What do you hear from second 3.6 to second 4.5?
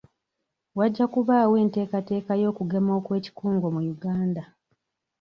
mu Uganda.